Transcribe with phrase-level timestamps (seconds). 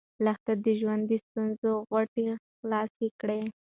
[0.25, 2.25] لښتې د ژوند د ستونزو غوټې
[2.57, 3.41] خلاصې کړې.